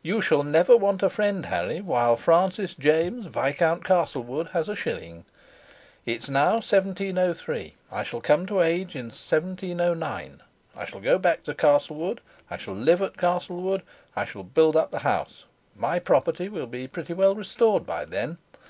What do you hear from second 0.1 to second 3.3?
shall never want a friend, Harry, while Francis James